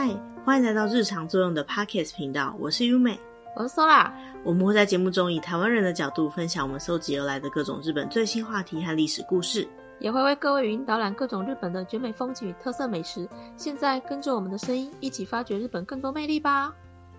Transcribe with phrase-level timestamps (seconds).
[0.00, 0.08] 嗨，
[0.44, 3.18] 欢迎来到日常作用的 Podcast 频道，我是优美，
[3.56, 4.12] 我是 Sola。
[4.44, 9.66] 我们会在节目中以台湾人的角度分享我们搜集而来的各种日本最新话题和历史故事，
[9.98, 13.28] 也会为各位语音导览各种日本的绝美风景与特色美食。
[13.56, 16.72] 现在跟着我们的声音，一起发掘日本更多魅力吧！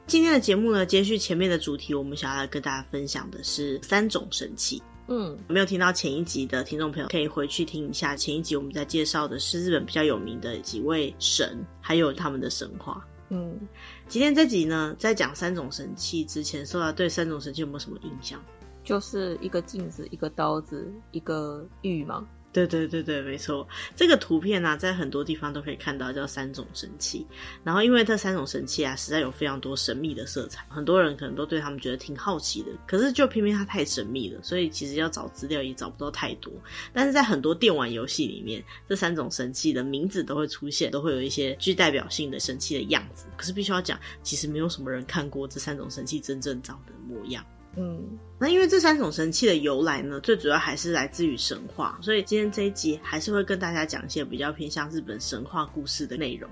[0.08, 4.82] 今天的节目呢，接续前面的主题，我们想要来跟大家分享的是三种神器。
[5.12, 13.04] 嗯，没有听到前一集的听众朋友，可以回去听一下前一集，我们在介绍的是日本比较有名的几位神，还有他们的神话。
[13.30, 13.60] 嗯，
[14.08, 18.40] 今天这集呢，在讲三种神器之前，说到对三种神器有没有什么印象？
[18.84, 22.28] 就是一个镜子，一个刀子，一个玉吗？
[22.52, 23.68] 对对对对，没错。
[23.96, 27.26] 这个图片呢、在很多地方都可以看到，叫三种神器。
[27.64, 32.72] 然后，因为这三种神器啊，实在有非常多神秘的色彩，很多人可能都对他们觉得挺好奇的。
[32.88, 36.52] 可是，就偏偏它太神秘了，所以其实要找资料也找不到太多。
[36.92, 43.28] 但是在很多电玩游戏里面，这三种神器的名字都会出现，都会有一些具代表性的神器的样子。
[43.38, 47.46] 可是，必须要讲，其实没有什么人看过这三种神器真正长的模样。
[47.78, 56.50] 嗯，那因为这三种神器的由来呢，最主要还是来自于神话，所以今天这一集还是会跟大家讲一些比较偏向日本神话故事的内容。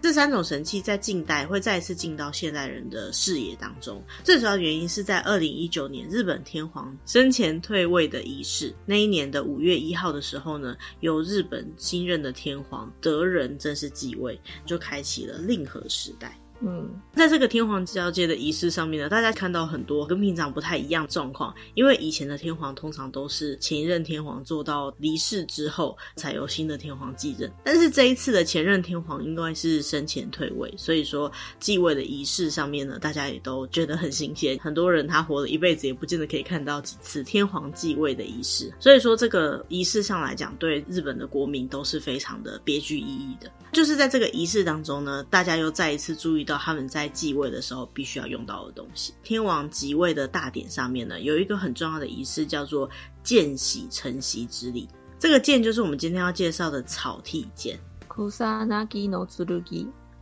[0.00, 16.38] 这三种神器在近代会再一次进到现代人的视野当中，最主要原因是在二零一九年日本天皇生前退位的仪式，那一年的五月一号的时候呢，由日本新任的天皇德仁正式继位，就开启了令和时代。
[16.64, 27.52] 嗯，在这个天皇交接的仪式上面呢，大家看到很多跟平常不太一样状况，因为以前的天皇通常都是前一任天皇做到离世之后，才由新的天皇继任。
[27.64, 34.56] 但是这一次的前任天皇应该是生前退位，所以说继位的仪式上面呢，大家也都觉得很新鲜。
[34.60, 43.50] 很多人他活了一辈子，也不见得可以看到几次天皇继位的仪式，所以说这个仪式上来讲，对日本的国民都是非常的别具意义的。
[43.72, 46.51] 就是在这个仪式当中呢，大家又再一次注意到。
[46.58, 49.14] 他们在继位的时候必须要用到的东西。
[49.22, 52.88] 天王即位的大典上面呢，有一个很重要的仪式，叫做
[53.22, 54.88] 见喜承袭之礼。
[55.18, 57.78] 这个见就是我们今天要介绍的草剃剑，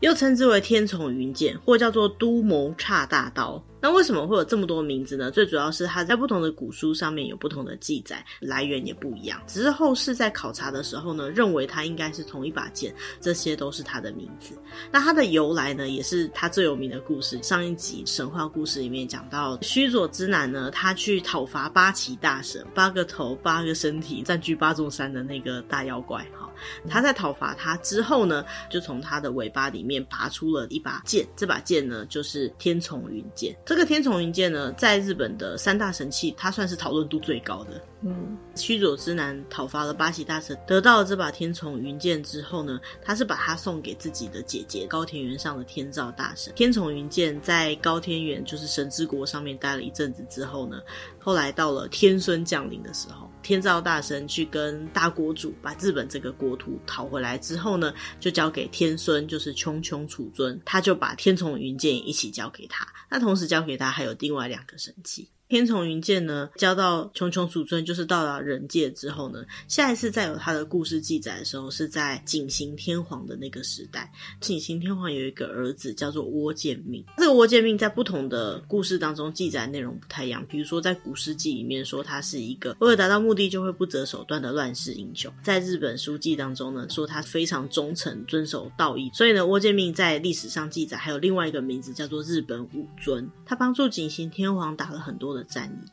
[0.01, 3.63] 又称之为天丛云剑，或叫做都牟岔大刀。
[3.83, 5.31] 那为什么会有这么多名字呢？
[5.31, 9.41] 最主要是它在不同的古书上面有不同的记载，来源也不一样。
[9.47, 14.55] 只是后世在考察的时候呢，认为它应该是同一把剑，这些都是它的名字。
[14.91, 17.43] 那它的由来呢，也是它最有名的故事。
[17.43, 26.27] 上一集神话故事里面讲到，须佐之男呢，他去讨伐八岐大蛇，八个头、八个身体，占据八座山的那个大妖怪。
[26.61, 33.57] 哈，他在讨伐他之后呢，就从他的尾巴里面拔出了一把剑，这把剑呢，就是天丛云剑。
[33.65, 37.83] 这个天丛云剑呢，在日本的三大神器，它算是讨论度最高的。
[38.03, 46.51] 嗯，须佐之男讨伐了八岐大神，得到了这把天丛云剑之后呢，他是把它送给自己的姐姐高田原上的天照大神。
[46.57, 50.81] 天丛云剑在高天原，就是神之国上面待了一阵子之后呢，
[51.19, 62.87] 后来到了天孙降临的时候，天照大神去跟大国主把日本这个国土讨回来之后呢，就交给天孙，就是穹穹楚尊，他就把天丛云剑一起交给他。
[63.11, 65.29] 那同时交给他还有另外两个神器。
[65.51, 74.09] 天丛云剑呢，交到穹穹杵尊，就是到达人界之后呢，下一次再有他的故事记载的时候，是在景行天皇的那个时代。
[74.41, 80.47] 景行天皇有一个儿子叫做倭建命，这个倭建命在不同的故事当中记载内容不太一样。
[80.49, 89.11] 比如说在古事记里面说他是一个为了达到目的就会不择手段的乱世英雄，在日本书记当中呢，说他非常忠诚，遵守道义。
[89.13, 95.89] 所以呢，倭建命在历史上记载还有另外一个名字叫做日本武尊，他帮助景行天皇打了很多的战役，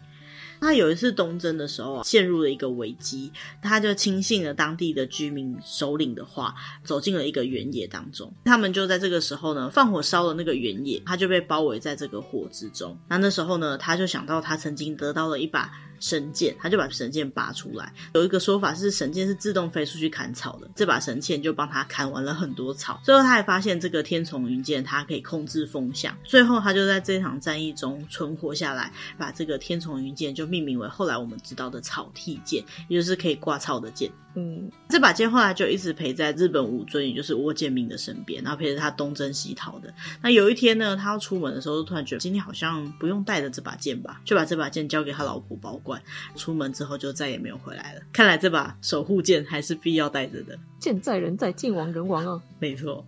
[0.60, 3.32] 他有一次东征的时候啊，陷入了一个危机，
[3.62, 8.34] 他就轻信了当地的居民首领的话，走进了一个原野当中。
[8.46, 12.98] 他们就在这个时候呢，放火烧了那个原野，他就被包围在这个火之中。
[13.08, 15.72] 那那时候呢，他就想到他曾经得到了一把。
[16.00, 17.92] 神剑，他就把神剑拔出来。
[18.14, 23.00] 有一个说法是，神剑是自动飞出去砍草的，这把神剑就帮他砍完了很多草。
[23.04, 26.16] 最后，他还发现这个天丛云剑，它可以控制风向。
[26.24, 34.12] 最后，他就在这场战役中存活下来，把这个天丛云剑就命名为后来我们知道的草剃剑，也就是可以挂草的剑。
[34.40, 39.92] 嗯，这把剑后来就一直陪在日本武尊，也就是窝建明的身边，然后陪着他东征西讨的。
[40.22, 45.87] 那有一天呢，他要出门的时候，就突然觉得今天好像不用带着这把剑吧，就把这把剑交给他老婆保管。
[46.36, 48.02] 出门之后就再也没有回来了。
[48.12, 50.58] 看来这把守护剑还是必要带着的。
[50.80, 52.42] 剑在人在，剑亡人亡啊。
[52.60, 53.06] 没错。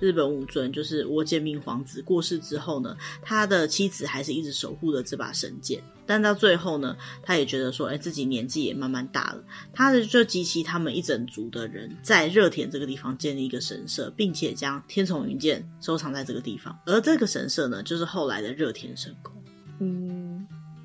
[0.00, 5.80] 日本武尊就是倭建命皇子过世之后呢，他的妻子还是一直守护着这把神剑。
[6.04, 9.42] 但到最后呢，他也觉得说，哎，自己年纪也慢慢大了，
[9.72, 16.76] 他就集齐他们一整族的人，在热田这个地方建立一个神社，并且将天丛云剑收藏在这个地方。
[16.84, 19.32] 而这个神社呢，就是后来的热田神宫。
[19.78, 20.23] 嗯。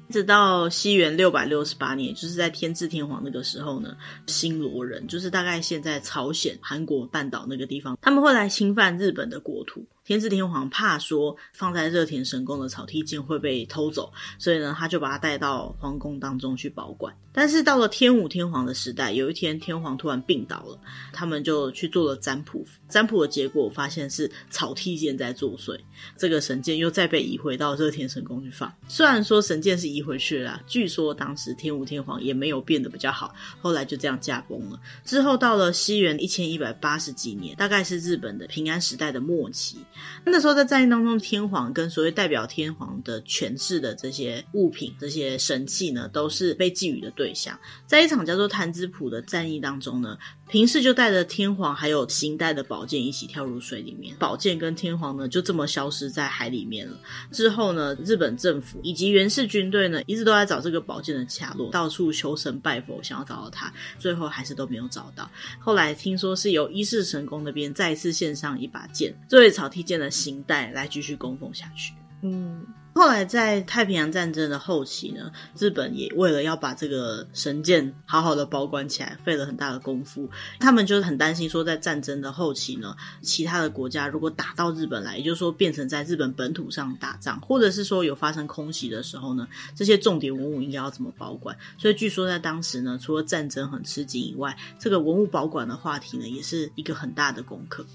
[0.09, 3.95] 直到西元六百六十八年，就是在天智天皇那个时候呢，
[4.27, 9.85] 新罗人就是大概现在朝鲜、韩国半岛那个地方，他们会来侵犯日本的国土。
[10.09, 17.15] 天智天皇怕说放在热田神宫的草薙剑会被偷走，所以呢，他就把它带到皇宫当中去保管。
[17.31, 20.79] 但是到了天武天皇的时代，有一天天皇突然病倒了，
[21.13, 25.79] 他们就去做了占卜，占卜的结果发现是草薙剑在作祟，
[26.17, 28.73] 这个神剑又再被移回到热田神宫去放。
[28.88, 33.31] 虽然说神剑是移回去了，据说当时天武天皇也没有变得比较好，
[33.62, 34.81] 后来就这样驾崩了。
[35.05, 39.77] 之后到了西元一千一百八十几年，大概是日本的平安时代的末期。
[40.25, 47.60] 那时候在战役当中，天皇跟所谓代表天皇的权势的这些物品、这些神器呢，都是被寄予的对象。
[47.86, 50.18] 在一场叫做谭之浦的战役当中呢，
[50.50, 56.98] 平氏就带着天皇还有行代的宝剑一起跳入水里面，宝剑跟天皇呢就这么消失在海里面了。
[57.31, 65.30] 之后呢，日本政府以及源氏军队呢，一直都在找这个宝剑的下落，到处求神拜佛，想要找到它，最后还是都没有找到。
[65.60, 71.94] 后来听说是由一世神宫那边再次献上一把剑，作为草薙剑的行代来继续供奉下去。
[72.24, 72.66] 嗯。
[73.00, 80.30] 后来在太平洋战争的后期呢，日本也为了要把这个神剑好好的保管起来，费了很大的功夫。
[80.60, 91.56] 他们就是很担心说，在战争的后期呢，其他的国家如果打到日本来，也就是说变成在日本本土上打仗，或者是说有发生空袭的时候呢，这些重点文物应该要怎么保管？
[91.78, 97.86] 所以据说在当时呢，除了战争很吃紧以外，这个文物保管的话题呢，也是一个很大的功课。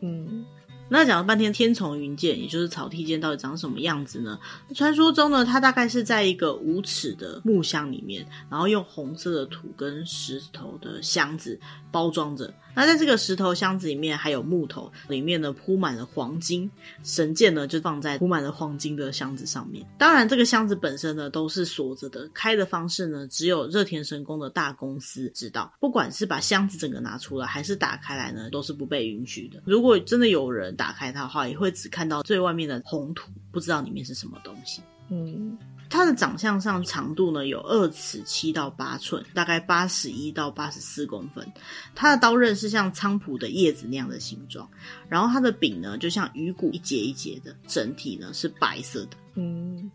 [0.00, 0.44] 嗯。
[0.90, 4.38] 那讲了半天天丛云剑，也就是草剃剑，到底长什么样子呢？
[4.74, 12.52] 传说中呢，它大概是在一个五尺的木箱里面，然后用红色的土跟石头的箱子包装着。
[12.78, 16.70] 那在这个石头箱子里面还有木头，里面呢铺满了黄金，
[17.02, 19.84] 神剑呢就放在铺满了黄金的箱子上面。
[19.98, 25.72] 当然，这个箱子本身呢都是锁着的，开的方式呢只有热田神宫的大公司知道。
[25.80, 29.60] 不管是把箱子整个拿出来，还是打开来呢，都是不被允许的。
[29.64, 34.80] 如果真的有人打开它的话，也会只看到最外面的红土，不知道里面是什么东西。
[35.10, 35.58] 嗯。
[35.90, 41.50] 它的长相上长度呢有二尺七到八寸，大概八十一到八十四公分。
[41.94, 44.68] 它的刀刃是像菖蒲的叶子那样的形状，
[45.08, 49.16] 然后它的柄呢就像鱼骨一节一节的，整体呢是白色的。
[49.34, 49.90] 嗯，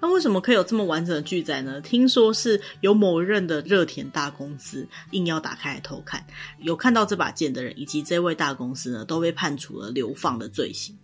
[0.00, 1.80] 那为什么可以有这么完整的巨宰呢？
[1.80, 6.24] 听说是有某一任的热田大公司硬要打开来偷看，
[6.58, 10.96] 有看到这把剑的人以及这位大公司呢都被判处了流放的罪行。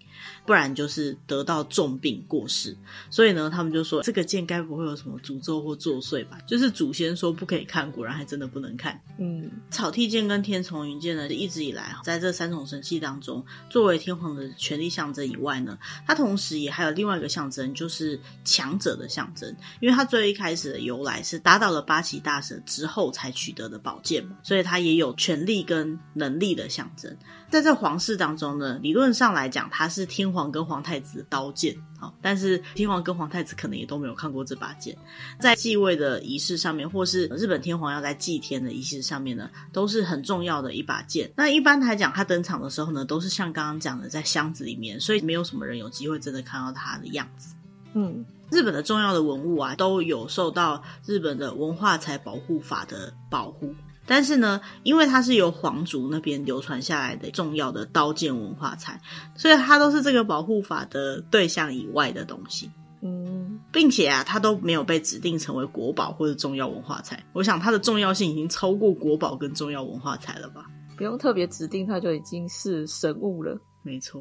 [0.48, 2.74] 不然就是得到重病过世，
[3.10, 6.38] 所以呢，他们就说这个剑该不会有什么诅咒或作祟吧？
[6.46, 8.98] 就是祖先说不可以看，果然还真的不能看。
[9.18, 19.54] 嗯，草剃剑跟天丛云剑呢，一直以来在这三种神器当中，作为天皇的权力象征以外呢，它同时也还有另外一个象征，就是强者的象征。
[19.80, 27.14] 因为它最一开始的由来是打倒了八岐大蛇之后才取得的宝剑嘛，所以它也有权力跟能力的象征。
[27.50, 30.37] 在这皇室当中呢，理论上来讲，它是天皇。
[30.38, 34.96] 皇跟皇太子的刀剑，好，但是天皇跟皇太子可能也都没有看过这把剑。
[35.40, 41.28] 在继位的仪式上面，或是日本天皇要在祭天的仪式上面呢，都是很重要的一把剑。
[41.34, 47.56] 那一般来讲，他登场的时候呢，都是像刚刚讲的，在箱子里面，所以没有什么人有机会真的看到他的样子。
[47.94, 53.74] 嗯，日本的重要的文物啊，都有受到日本的文化财保护法的保护。
[54.08, 59.00] 但是呢，因为它是由皇族那边流传下来的重要的刀剑文化财，
[59.36, 62.70] 所以它都是这个保护法的对象以外的东西。
[63.00, 67.22] 嗯，并且啊，它都没有被指定成为国宝或者重要文化财。
[67.32, 70.64] 我想它的重要性已经超过国宝跟重要文化财了吧？
[70.96, 73.56] 不用特别指定，它就已经是神物了。
[73.84, 74.20] 没错。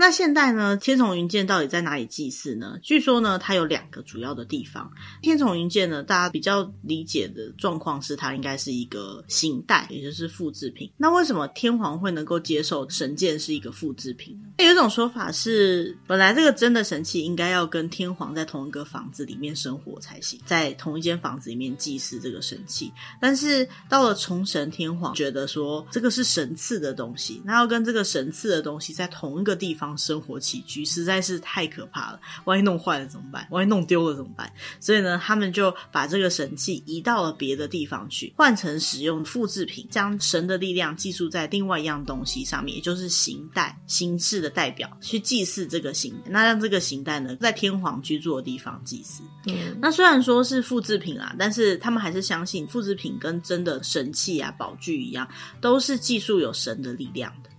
[0.00, 2.78] 那现代呢，天丛云剑到底在哪里祭祀呢？
[2.80, 4.88] 据说呢，它有两个主要的地方。
[5.20, 10.88] 天丛云剑呢，大家比较理解的状况是，它应该是一个形代，也就是复制品。
[10.96, 14.64] 那为什么天皇会能够接受神剑是一个复制品呢？
[14.64, 22.92] 有一种说法是，本来这个真的神器应该要跟天皇在同一个房子里面生活才行，在同一间房子里面祭祀这个神器。
[23.20, 32.20] 但是到了崇神天皇，觉得说这个是神赐的东西，那要跟这个神赐的东西在同一个地方生活起居，实在是太可怕了。
[32.44, 33.46] 万一弄坏了怎么办？
[33.50, 34.52] 万一弄丢了怎么办？
[34.80, 44.48] 所以呢，他们就把这个神器移到了别的地方去，换成使用复制品，将神的力量寄宿在另外一样东西上面，也就是形带、形式的。
[44.58, 49.22] 代表去祭祀这个形，那让这个形带呢，在天皇居住的地方祭祀。
[49.46, 55.28] 嗯，那虽然说是复制品啊，但是他们还是相信复制品跟真的神器啊、宝具一样，
[55.60, 57.50] 都是寄宿有神的力量的。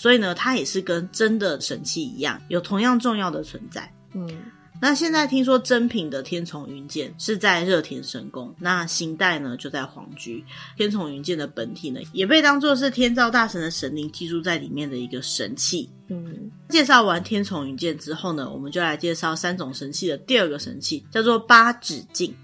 [0.00, 3.92] 所以呢，它也是跟真的神器一样，有同样重要的存在。
[4.14, 4.26] 嗯。
[4.80, 10.42] 那现在听说真品的天丛云剑是在热田神宫，那形代呢就在皇居。
[10.74, 15.90] 天丛云剑的本体呢，也被当做是天照大神的神灵寄住在里面的一个神器。
[16.08, 22.34] 嗯，介绍完天丛云剑之后呢，我们就来介绍三种神器的第二个神器，叫做八指镜。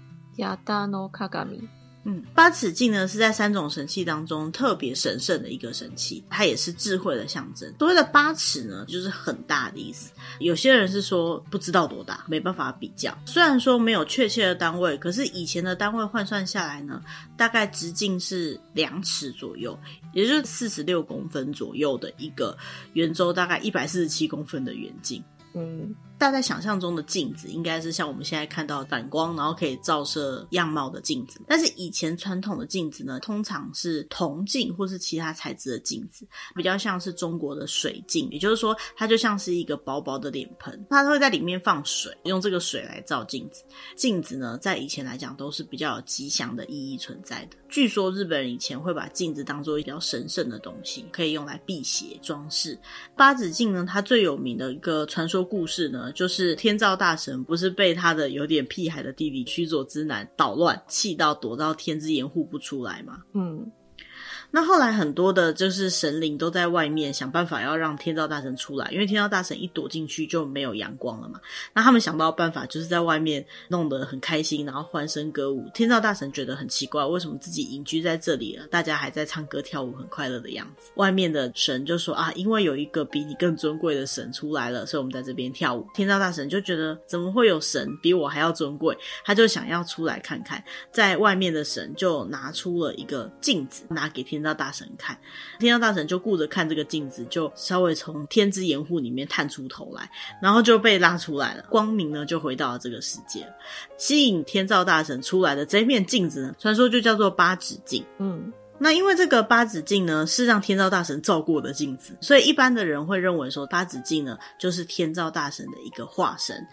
[2.09, 7.69] 嗯，八尺镜呢是在三种神器当中特别神圣的一个神器，它也是智慧的象征。
[7.77, 10.13] 所谓的八尺呢，就是很大的意思。
[10.39, 13.13] 有些人是说不知道多大，没办法比较。
[13.25, 17.03] 虽然说没有确切的单位，可是以前的单位换算下来呢，
[17.35, 19.77] 大概直径是两尺左右，
[20.13, 22.57] 也就是四十六公分左右的一个
[22.93, 25.21] 圆周，大概一百四十七公分的圆镜。
[25.53, 25.93] 嗯。
[26.19, 31.39] 大家想象中的镜子应该是像我们现在看到反光，然后可以照射样貌的镜子。
[31.47, 43.63] 但是以前传统的镜子呢，通常是铜镜或是其他材质的镜子，比较像是中国的水镜，也就是说它就像是一个薄薄的脸盆，它会在里面放水，用这个水来照镜子。
[43.95, 47.57] 镜子呢，在以前来讲都是比较有吉祥的意义存在的。
[47.69, 52.77] 据说日本人以前会把镜子当做一个比较神圣的东西，可以用来辟邪装饰。
[53.15, 56.06] 八子镜呢，它最有名的一个传说故事呢。
[56.13, 63.23] 就是天照大神不是被他的有点屁孩的弟弟驱佐之男捣乱，气到躲到天之岩户不出来吗？
[63.33, 63.71] 嗯。
[64.49, 71.39] 那后来很多的就是神灵都在外面想办法要让天照大神出来，因为天照大神一躲进去就没有阳光了嘛。
[71.73, 75.69] 那他们想到办法就是在外面弄得很开心，然后欢声歌舞。
[75.73, 80.91] 天照大神觉得很奇怪，为什么自己隐居在这里了，大家还在唱歌跳舞，很快乐的样子。
[80.95, 85.85] 外面的神就说啊，因为有一个比你更尊贵的神出来了，所以我们在这边跳舞。
[85.93, 90.63] 天照大神就觉得怎么会有神比我还要尊贵，他就想要出来看看。
[90.89, 94.36] 在外面的神就拿出了一个镜子，拿给天。
[94.37, 95.17] 天照大神看，
[95.59, 100.09] 天照大神就顾着看这个镜子，就稍微从天之掩护里面探出头来，
[100.41, 101.65] 然后就被拉出来了。
[101.69, 103.47] 光明呢，就回到了这个世界。
[103.97, 108.05] 吸引天照大神出来的这面镜子呢，传说就叫做八指镜。
[108.19, 116.65] 嗯，那因为这个八指镜呢，是让天照大神照过的镜子，所以一般的人会认为说，八指镜呢，就是天照大神的一个化身。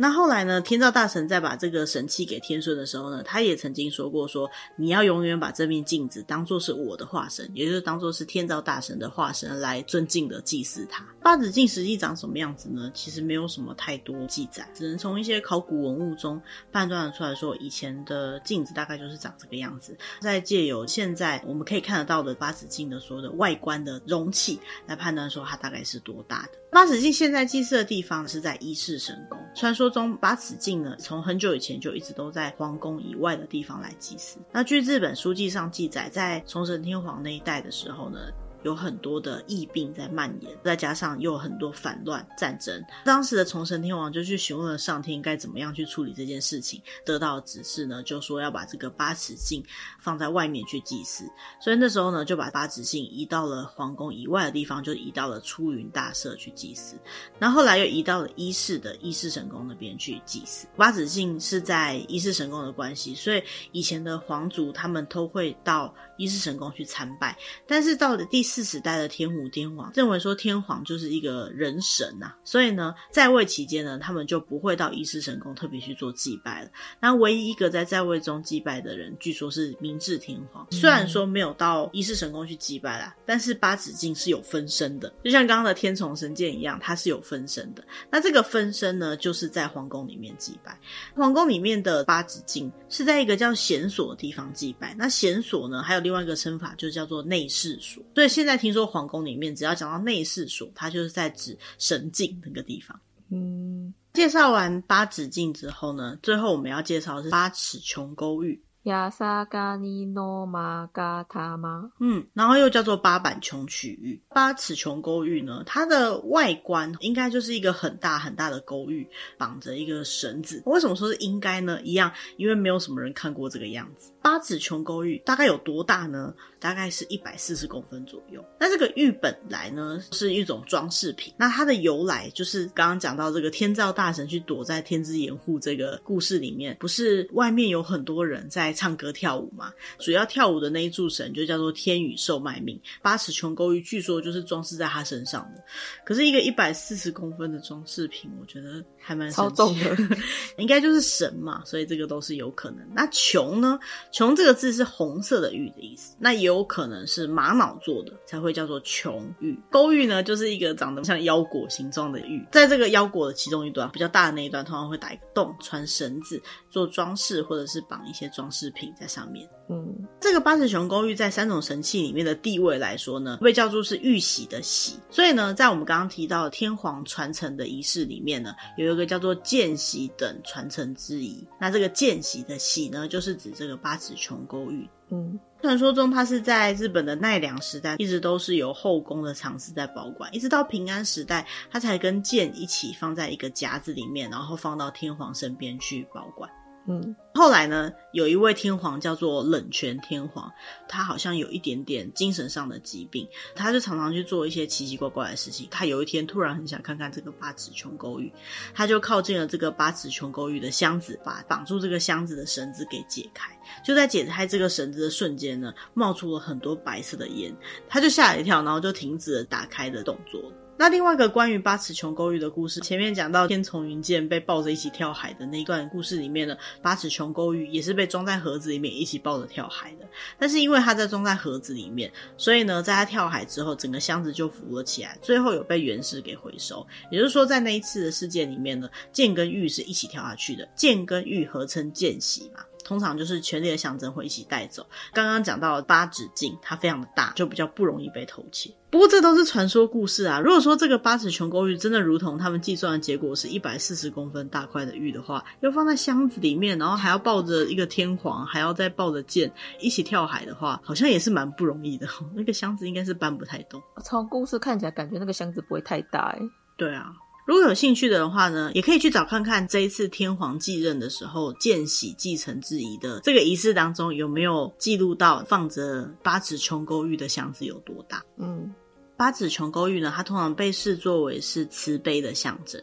[0.00, 11.04] 那后来呢，天照大神在把这个神器给天孙的时候呢，他也曾经说过说，你要永远把这面镜子当做是我的化身，也就是当做是天照大神的化身来尊敬的祭祀他。
[11.20, 12.90] 八子镜实际长什么样子呢？
[12.94, 16.40] 其实没有什么太多记载，只能从一些考古文物中
[16.70, 19.98] 判断出来说，以前的镜子大概就是长这个样子。
[20.20, 26.52] 再借由现在我们可以看得到的八子镜的所有的外观的容器来判断说它大概是多大的。
[26.78, 34.38] 八尺镜现在祭祀的地方是在伊势神宫，传说中八尺镜呢，从很久以前就一直都在皇宫以外的地方来祭祀。
[34.52, 38.20] 那据日本书记上记载，在崇神天皇那一代的时候呢，
[38.62, 42.82] 有很多的疫病在蔓延，再加上又有很多反乱战争。
[43.04, 49.64] 当时的崇神天王就去询问了上天该怎么样去处理这件事情，得到指示呢，就说要把这个八尺镜
[50.00, 51.24] 放在外面去祭祀。
[51.60, 56.96] 所以那时候呢，就把八尺镜移到了皇宫以外的地方，就移到了出云大社去祭祀。
[57.38, 60.66] 然后后来又移到了一世的一世神宫那边去祭祀。
[60.76, 67.36] 八尺镜是在一世神宫的关系，所以以前的皇族他们都会到伊势神宫去参拜。
[67.66, 76.70] 但是到了第四时代的天武天皇认为说天皇就是一个人神呐、啊，所以呢，在位期间呢，他们就不会到一世神宫特别去做祭拜了。
[77.00, 80.66] 那唯一一个在在位中祭拜的人，据说是明治天皇。
[80.70, 87.84] 虽然说没有到一世神宫去祭拜啦，但是八咫镜是有分身的，就像刚刚的天丛神剑一样，它是有分身的。
[88.10, 90.78] 那这个分身呢，就是在皇宫里面祭拜。
[91.14, 94.94] 皇宫里面的八咫镜是在一个叫贤所的地方祭拜。
[94.98, 98.02] 那贤所呢，还有另外一个称法，就叫做内侍所。
[98.14, 102.98] 所以现在听说皇宫里面只要讲到内侍所，它就是在指神境那个地方。
[103.28, 108.58] 嗯，介绍完八指镜之后呢，最后我们要介绍的是八尺琼沟玉。
[108.84, 111.90] 亚萨嘎尼诺玛嘎塔吗？
[112.00, 114.22] 嗯，然后又叫做八板琼曲玉。
[114.30, 119.06] 八尺琼勾玉呢，它的外观应该就是一个很大很大的勾玉，
[119.36, 120.62] 绑着一个绳子。
[120.64, 121.80] 为什么说是应该呢？
[121.82, 124.12] 一样，因为没有什么人看过这个样子。
[124.22, 126.34] 八尺琼勾玉大概有多大呢？
[126.60, 128.44] 大概是一百四十公分左右。
[128.58, 131.32] 那这个玉本来呢是一种装饰品。
[131.36, 139.72] 那它的由来就是刚刚讲到这个天照大神去躲在天之掩护这个故事里面，不是外面有很多人在唱歌跳舞嘛？
[139.98, 142.80] 主要跳舞的那一柱神就叫做天宇受卖命。
[143.02, 145.62] 八尺琼勾玉据说就是装饰在他身上的。
[146.04, 149.96] 可是一个一百四十公分的装饰品，我觉得还蛮超重的，
[150.58, 152.78] 应该就是神嘛，所以这个都是有可能。
[152.94, 153.78] 那琼呢？
[154.12, 159.58] 琼这个字是红色的玉的意思，那也有可能是玛瑙做的，才会叫做琼玉。
[159.70, 169.48] 勾玉呢，就是一个长得像腰果形状的玉，在这个腰果的其中一端比较大的那一端，通常会打一个洞，穿绳子做装饰，或者是绑一些装饰品在上面。
[169.70, 174.98] 嗯，这个八尺琼勾玉在三种神器里面的地位来说呢，被叫做是玉玺的玺。
[175.10, 181.46] 所以呢，在我们刚刚提到的天皇传承的仪式里面呢，有一个叫做见玺等传承之仪。
[181.60, 184.88] 那这个见玺的玺呢，就是指这个八尺琼勾玉。
[185.10, 196.50] 嗯，传说中它是在日本的奈良时代，一直都是由后宫的藏室在保管，一直到平安时代，它才跟剑一起放在一个夹子里面，然后放到天皇身边去保管。
[196.90, 200.50] 嗯，后来呢，有一位天皇叫做冷泉天皇，
[200.88, 205.68] 他好像有一点点精神上的疾病，他就常常去做一些奇奇怪怪的事情。
[205.70, 208.32] 他有一天突然很想看看这个八尺琼勾玉，
[208.74, 213.54] 他就靠近了这个八尺琼勾玉的箱子，把绑住这个箱子的绳子给解开。
[213.84, 217.54] 就在解开这个绳子的瞬间呢，冒出了很多白色的烟，
[217.86, 220.50] 他就吓了一跳，然后就停止了打开的动作。
[220.78, 230.06] 那另外一个关于八尺琼勾玉的故事，前面讲到天丛云剑被抱着一起跳海的那一段故事里面呢，八尺琼勾玉也是被装在盒子里面一起抱着跳海的。
[230.38, 236.86] 但是因为它在装在盒子里面，所以呢，在它跳海之后，整个箱子就浮了起来，最后有被原氏给回收。
[237.10, 242.60] 也就是说，在那一次的事件里面呢，剑跟玉是一起跳下去的，剑跟玉合称剑玺嘛。
[242.88, 244.86] 通常就是权力的象征会一起带走。
[245.12, 248.74] 刚刚讲到八尺镜，它非常的大，就比较不容易被偷窃。
[248.88, 250.40] 不过这都是传说故事啊。
[250.40, 262.08] 如果说这个八尺琼勾玉真的如同他们计算的结果是一百四十公分大块的玉的话，要放在箱子里面，然后还要抱着一个天皇，还要再抱着剑一起跳海的话，好像也是蛮不容易的。
[262.34, 263.82] 那个箱子应该是搬不太动。
[264.02, 266.38] 从故事看起来，感觉那个箱子不会太大哎。
[266.78, 267.12] 对啊。
[267.48, 278.22] 如果有兴趣的话呢，也可以去找看看这一次天皇继任的时候，见喜继承之仪的这个仪式当中有没有记录到放着八尺琼勾玉的箱子有多大。
[278.36, 278.70] 嗯，
[279.16, 282.78] 八尺琼勾玉呢，它通常被视作为是慈悲的象征。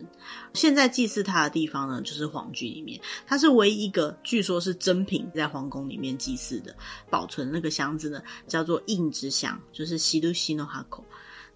[0.55, 6.75] 现在祭祀它的地方呢，就是皇居里面，它是唯一一个据说是珍品在皇宫里面祭祀的，
[7.11, 11.05] 保存那个箱子呢，叫做印之箱，就是西都西诺哈口。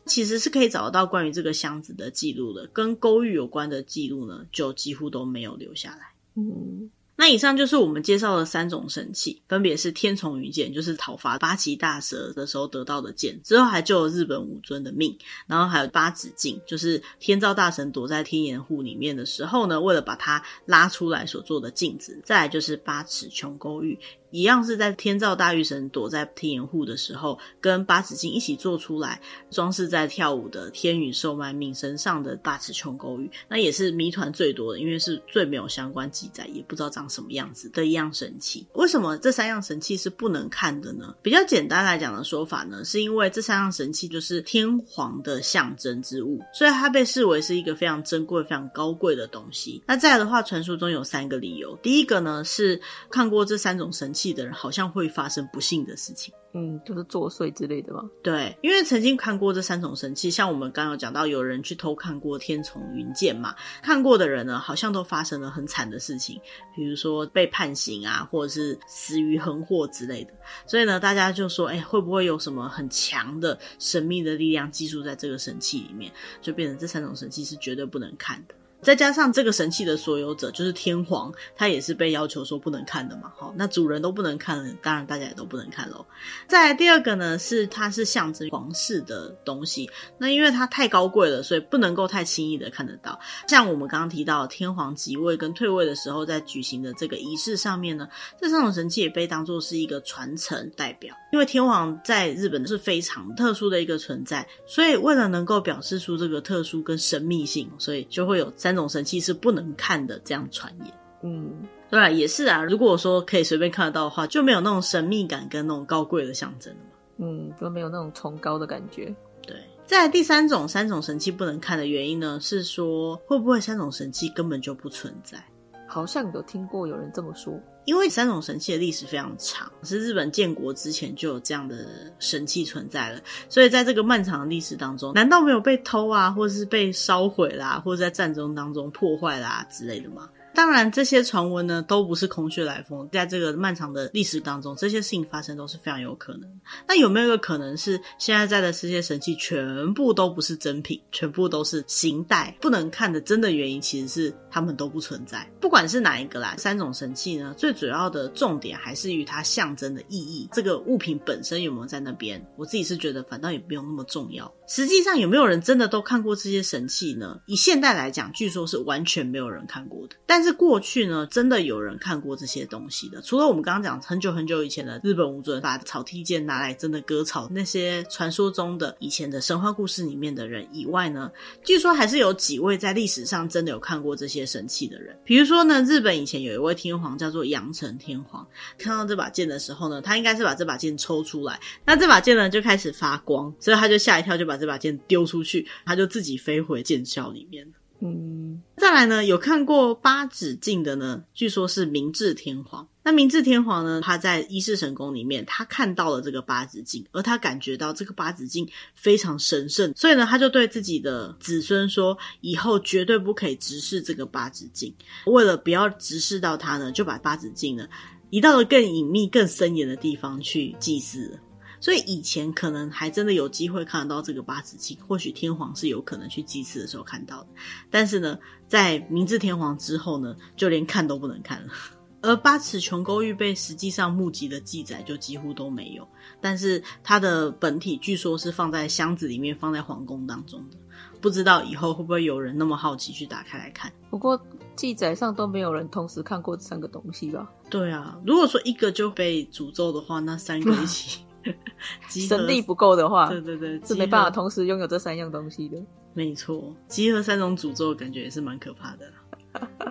[0.10, 6.12] 其实是可以找得到关于这个箱子的记录的，跟勾玉有关的记录呢，就几乎都没有留下来。
[6.36, 24.00] 嗯，那以上就是我们介绍的三种神器，分别是天丛云剑，就是讨伐八岐大蛇的时候得到的剑，之后还救了日本武尊的命，然后还有八尺镜，就是天照大神躲在天岩户里面的时候呢，为了把它拉出来所做的镜子，再来就是八尺琼勾玉。
[24.32, 38.68] 一样是在天照大御神躲在天岩户的时候，跟八尺镜一起做出来，装饰在跳舞的天宇售卖命身上的八尺琼勾玉，那也是谜团最多的，因为是最没有相关记载，也不知道长什么样子的一样神器。
[38.74, 41.16] 为什么这三样神器是不能看的呢？
[41.24, 49.82] 比较简单来讲的说法呢，是因为这三样神器就是天皇的象征之物，所以它被视为是一个非常珍贵、非常高贵的东西。
[49.88, 54.19] 那再来的话，传说中有三个理由，第一个呢是看过这三种神器。
[54.20, 58.04] 气的人好像会发生不幸的事情，嗯，就是作祟之类的吧？
[58.22, 66.38] 对，因为曾经看过这三种神器，像我们刚刚有讲到，有人去偷看过天丛云剑嘛，看过的人呢，好像都发生了很惨的事情，
[66.76, 70.34] 比如说被判刑啊，或者是死于横祸之类的。
[70.68, 78.56] 所以呢，大家就说，哎，会不会有什么很强的神秘的力量寄宿在这个神器里面，就变成这三种神器是绝对不能看的。
[78.82, 83.32] 再加上这个神器的所有者就是天皇，他也是被要求说不能看的嘛。
[83.36, 86.06] 好，那主人都不能看了，当然大家也都不能看喽。
[86.48, 93.20] 再来第二个呢，是它是象征皇室的东西，那因为它太高贵了，所以不能够太轻易的看得到。
[93.48, 98.08] 像我们刚刚提到天皇即位跟退位的时候，在举行的这个仪式上面呢，
[98.40, 101.16] 这三种神器也被当作是一个传承代表。
[101.32, 110.94] 因为天皇在日本是非常特殊的一个存在，所以为了能够表示出这个特殊跟神秘性，所以就会有在三种神器是不能看的，这样传言。
[111.24, 112.64] 嗯，对啊，也是啊。
[112.64, 116.92] 如果说可以随便看得到的话，就没有那种神秘感跟那种高贵的象征了嘛。
[117.18, 119.12] 嗯，就没有那种崇高的感觉。
[119.42, 119.58] 对。
[119.88, 125.44] 在第三种三种神器不能看的原因呢，是说会不会三种神器根本就不存在？
[125.88, 127.60] 好像有听过有人这么说。
[127.90, 131.76] 因为三种神器的历史非常长，是日本建国之前就有这样的
[132.20, 140.30] 神器存在了，所以在这个漫长的历史当中，难道没有被偷啊，或者是被烧毁啦，或者在战争当中破坏啦之类的吗？
[140.60, 146.42] 当然，这些传闻呢都不是空穴来风，在这个漫长的历史当中，这些事情发生都是非常有可能。
[146.86, 155.50] 那有没有一个可能是，现在在的这些神器全部都不是真品，全部都是形态，不能看的真的原因，其实是他们都不存在。
[155.62, 162.46] 不管是哪一个啦，三种神器呢，最主要的重点还是于它象征的意义，这个物品本身有没有在那边？
[162.58, 164.54] 我自己是觉得，反倒也不用那么重要。
[164.70, 167.42] 实际上，有没有人真的都看过这些神器呢？
[167.48, 170.54] 以现代来讲，据说是完全没有人看过的，但是。
[170.60, 173.22] 过去呢，真的有人看过这些东西的。
[173.22, 181.32] 除了我们刚刚讲很久很久以前的日本武尊把草薙剑拿来真的割草，那些传说中的以前的神话故事里面的人以外呢，
[181.64, 185.18] 据说还是有几位在历史上真的有看过这些神器的人。
[185.24, 188.46] 比如说呢，日本以前有一位天皇叫做阳成天皇，
[188.78, 197.68] 看到这把剑的时候呢，他应该是把这把剑抽出来，那这把剑呢就开始发光，所以他就吓一跳，就把这把剑丢出去，他就自己飞回剑鞘里面。
[198.02, 202.88] 嗯，再来呢，有看过八咫镜的呢，据说是明治天皇。
[203.04, 214.96] 那明治天皇呢，他在伊势神宫里面，他看到了这个八咫镜，而他感觉到这个八咫镜非常神圣，所以呢，他就对自己的子孙说，以后绝对不可以直视这个八咫镜。
[215.26, 217.86] 为了不要直视到它呢，就把八咫镜呢
[218.30, 221.40] 移到了更隐秘、更森严的地方去祭祀了。
[221.82, 227.48] 所以以前可能还真的有机会看得到这个八尺镜，或许天皇是有可能去祭祀的时候看到的。
[227.90, 228.38] 但是呢，
[228.68, 231.70] 在明治天皇之后呢，就连看都不能看了。
[232.22, 236.06] 而八尺琼勾玉被实际上募集的记载就几乎都没有。
[236.42, 240.78] 但是它的本体据说是放在箱子里面，放在皇宫当中的。
[241.22, 243.90] 不知道以后会不会有人那么好奇去打开来看？
[244.10, 244.38] 不过
[244.76, 247.50] 记载上都没有人同时看过这三个东西吧？
[247.70, 251.22] 对啊，如果说一个就被诅咒的话，那三个一起。
[252.10, 255.78] 神力不够的话，对对对，是没办法同时拥有这三样东西的。
[256.14, 259.12] 没错，集合三种诅咒，感觉也是蛮可怕的。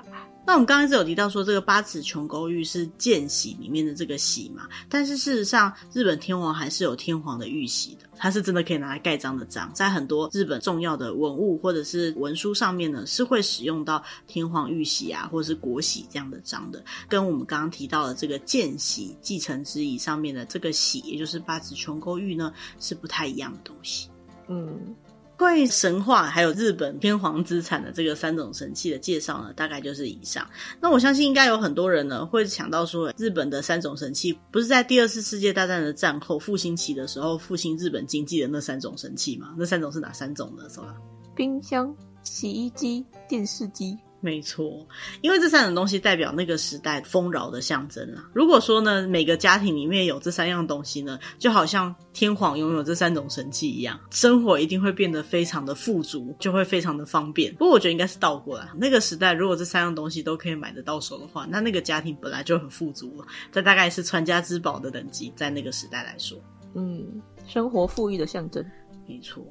[0.48, 4.66] 那我们刚刚是有提到说，这个八尺琼勾玉是见喜里面的这个喜嘛？
[4.88, 16.82] 但是事实上，日本天皇还是有天皇的玉玺的，它是真的可以拿来盖章的章，在很多日本重要的文物或者是文书上面呢，是会使用到天皇玉玺啊，或者是国玺这样的章的。
[17.10, 24.08] 跟我们刚刚提到的这个见喜继承之仪上面的这个喜，也就是八尺琼勾玉呢，是不太一样的东西。
[24.48, 24.96] 嗯。
[25.38, 30.44] 关于神话还有日本天皇资产的这个三种神器的介绍呢，大概就是以上。
[30.80, 39.54] 那我相信应该有很多人呢会想到说，日本的三种神器不是在第二次世界大战的战后复兴期的时候复兴日本经济的那三种神器吗？
[39.56, 40.68] 那三种是哪三种呢？
[40.68, 40.96] 是吧？
[41.36, 43.96] 冰箱、洗衣机、电视机。
[44.20, 44.84] 没错，
[45.20, 48.28] 因为这三种东西代表那个时代丰饶的象征啦。
[48.34, 57.52] 如果说呢，每个家庭里面有这三样东西呢，就好像天皇拥有这三种神器一样，生活一定会变得非常的富足，就会非常的方便。
[57.54, 66.36] 不过我觉得应该是倒过来，那个时代如果这三样东西都可以买得到手的话，那那个家庭本来就很富足了，这大概是传家之宝的等级，在那个时代来说，
[66.74, 67.06] 嗯，
[67.46, 68.64] 生活富裕的象征，
[69.06, 69.46] 没错。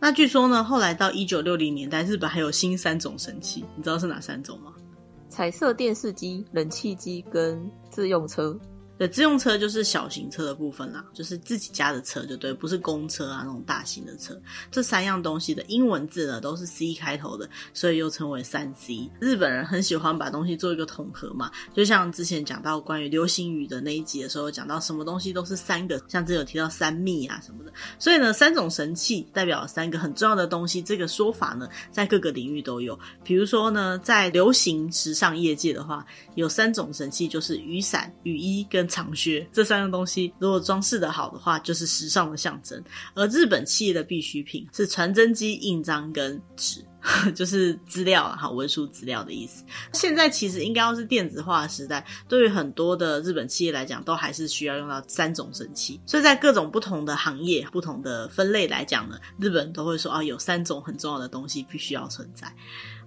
[0.00, 4.72] 那据说呢，后来到一九六零年代，日本还有新三种神器，你知道是哪三种吗？
[5.28, 8.58] 彩色电视机、冷气机跟自用车。
[8.98, 14.36] 对，自用车就是小型车的部分啦，就是自己家的车，就对，不是公车啊那种大型的车。
[14.72, 19.08] 这三样东西的英文字呢都是 C 开头的，所以又称为三 C。
[19.20, 27.72] 日本人很喜欢把东西做一个统合嘛，就像之前讲到关于流行语的那一集的时候，讲到什么东西都是三个，像之前有提到三密啊什么的。
[28.00, 32.98] 所以呢，三种神器代表三个很重要的东西，这个说法呢在各个领域都有。
[33.22, 42.82] 比如说呢，在流行时尚业界的话，有三种神器，就是雨伞、雨衣跟长靴这三样东西，如果装饰的好的话，就是时尚的象征。
[43.14, 46.84] 而日本企业的必需品是传真机、印章跟纸，
[47.34, 49.64] 就是资料啊，好，文书资料的意思。
[49.92, 56.00] 现在其实应该要是电子化的时代，对于很多的日本企业来讲，都还是需要用到三种神器。
[56.06, 62.52] 所以在各种不同的行业、不同的分类来讲呢，日本都会说啊，有三种很重要的东西必须要存在。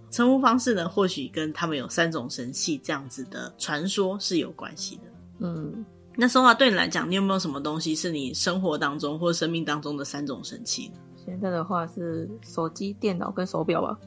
[0.10, 5.04] 称呼方式呢，或许跟他们有三种神器这样子的传说是有关系的。
[5.42, 11.00] 嗯，那松华对你来讲，你有没有什么东西是你生活当中或生命当中的三种神器呢？
[11.24, 14.00] 现在的话是手机、电脑跟手表吧，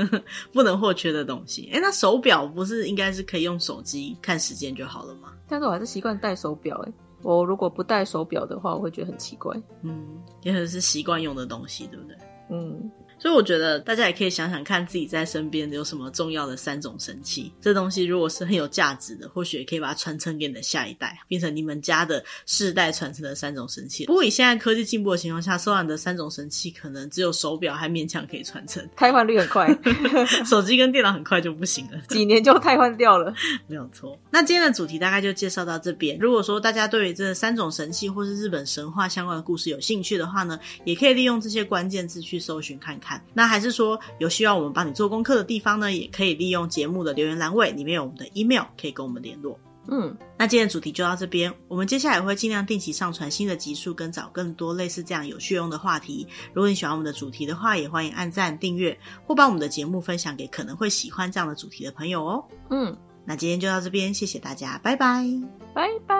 [0.52, 1.68] 不能或缺的东西。
[1.70, 5.32] 哎、欸，那手表不是应该是可以用手机看时间就好了吗？
[5.48, 6.82] 但是我还是习惯戴手表。
[6.86, 9.54] 哎，我如果不戴手表的话，我会觉得很奇怪。
[9.82, 10.02] 嗯，
[10.42, 12.16] 也很是习惯用的东西，对不对？
[12.50, 12.90] 嗯。
[13.22, 17.52] 所以我觉得大家也可以想想看自己在身边有什么重要的三种神器。
[17.60, 24.06] 这东西如果是很有价值的，或许也可以把它传承给你的下一代，变成你们家的世代传承的三种神器。
[24.06, 29.78] 不过以现在科技进步的情况下，收完的三种神器可能只有手表还勉强可以传承，汰换率很快。
[30.44, 33.32] 手机跟电脑很快就不行了，几年就汰换掉了。
[33.68, 34.18] 没有错。
[34.32, 36.18] 那今天的主题大概就介绍到这边。
[36.18, 49.58] 如果说大家对于这三种神器或是日本神话相关的故事有兴趣的话呢，也可以利用这些关键字去搜寻看看那还是说有需要我们帮你做功课的地方呢，也可以利用节目的留言栏位，里面有我们的 email 可以跟我们联络。
[49.88, 56.24] 嗯，那今天主题就到这边，我们接下来会尽量定期上传新的集数，跟找更多类似这样有趣用的话题。
[56.54, 58.96] 如果你喜欢我们的主题的话，也欢迎按赞、订阅
[59.26, 62.44] 或把我们的节目分享给可能会喜欢这样的主题的朋友哦。
[62.70, 65.26] 嗯，那今天就到这边，谢谢大家，拜拜，
[65.74, 66.16] 拜拜。